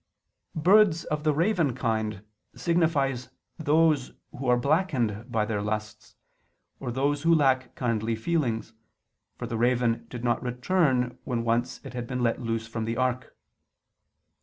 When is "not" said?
10.23-10.41